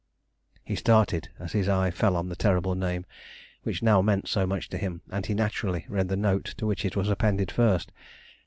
He 0.65 0.75
started 0.75 1.29
as 1.37 1.51
his 1.51 1.69
eye 1.69 1.91
fell 1.91 2.15
on 2.15 2.27
the 2.27 2.35
terrible 2.35 2.73
name, 2.73 3.05
which 3.61 3.83
now 3.83 4.01
meant 4.01 4.27
so 4.27 4.47
much 4.47 4.67
to 4.69 4.79
him, 4.79 5.01
and 5.11 5.27
he 5.27 5.35
naturally 5.35 5.85
read 5.87 6.07
the 6.07 6.17
note 6.17 6.55
to 6.57 6.65
which 6.65 6.85
it 6.85 6.95
was 6.95 7.07
appended 7.07 7.51
first. 7.51 7.91